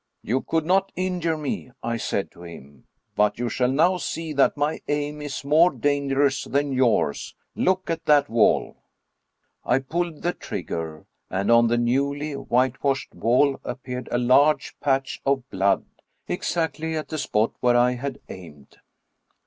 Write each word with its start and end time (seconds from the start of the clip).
"You 0.23 0.41
could 0.41 0.65
not 0.65 0.91
injure 0.95 1.37
me," 1.37 1.69
I 1.83 1.97
said 1.97 2.31
to 2.31 2.41
him, 2.41 2.85
"but 3.15 3.37
you 3.37 3.49
shall 3.49 3.71
now 3.71 3.97
see 3.97 4.33
that 4.33 4.57
my 4.57 4.81
aim 4.87 5.21
is 5.21 5.45
more 5.45 5.69
dangerous 5.69 6.45
than 6.45 6.73
yours. 6.73 7.35
Look 7.53 7.87
at 7.87 8.05
that 8.05 8.27
wall." 8.27 8.77
I 9.63 9.77
pulled 9.77 10.23
the 10.23 10.33
trigger, 10.33 11.05
and 11.29 11.51
on 11.51 11.67
the 11.67 11.77
newly 11.77 12.33
whitewashed 12.33 13.13
wall 13.13 13.59
appeared 13.63 14.09
a 14.11 14.17
large 14.17 14.75
patch 14.79 15.21
of 15.23 15.47
blood, 15.51 15.85
exactly 16.27 16.95
at 16.97 17.09
the 17.09 17.19
spot 17.19 17.51
where 17.59 17.77
I 17.77 17.91
had 17.91 18.17
aimed. 18.27 18.77